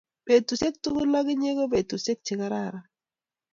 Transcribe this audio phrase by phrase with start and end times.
[0.25, 2.85] petusiek tugul ak inye ko petusiek che kararan